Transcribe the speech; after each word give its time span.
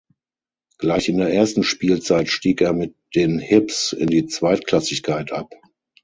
Gleich 0.79 1.09
in 1.09 1.19
der 1.19 1.31
ersten 1.31 1.61
Spielzeit 1.61 2.27
stieg 2.27 2.59
er 2.61 2.73
mit 2.73 2.95
den 3.13 3.37
„Hibs“ 3.37 3.93
in 3.93 4.07
die 4.07 4.25
Zweitklassigkeit 4.25 5.31
ab. 5.31 5.53